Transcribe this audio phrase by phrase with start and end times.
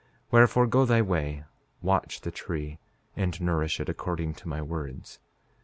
[0.01, 1.43] 5:12 Wherefore, go thy way;
[1.83, 2.79] watch the tree,
[3.15, 5.19] and nourish it, according to my words.